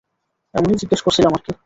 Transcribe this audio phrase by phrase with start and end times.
[0.53, 1.51] এমনিই জিজ্ঞেস করলাম আর কী।